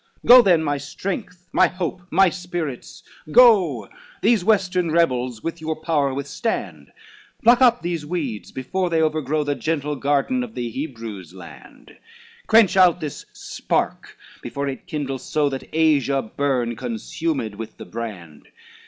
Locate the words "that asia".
15.49-16.23